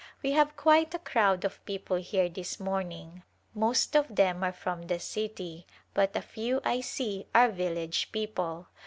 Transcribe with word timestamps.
We 0.23 0.31
have 0.31 0.55
quite 0.57 0.95
a 0.95 0.97
crowd 0.97 1.45
of 1.45 1.63
people 1.63 1.97
here 1.97 2.27
this 2.27 2.59
morn 2.59 2.91
ing; 2.91 3.21
most 3.53 3.95
of 3.95 4.15
them 4.15 4.43
are 4.43 4.51
from 4.51 4.87
the 4.87 4.97
city, 4.97 5.67
but 5.93 6.15
a 6.15 6.21
i^^^ 6.21 6.59
I 6.65 6.81
see, 6.81 7.27
are 7.35 7.51
village 7.51 8.11
people. 8.11 8.65